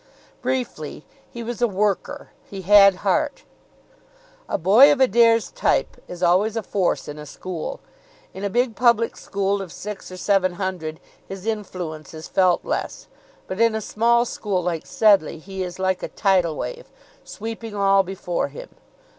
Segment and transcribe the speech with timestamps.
[0.41, 2.31] Briefly, he was a worker.
[2.49, 3.43] He had heart.
[4.49, 7.81] A boy of Adair's type is always a force in a school.
[8.33, 13.09] In a big public school of six or seven hundred, his influence is felt less;
[13.45, 16.89] but in a small school like Sedleigh he is like a tidal wave,
[17.23, 18.69] sweeping all before him.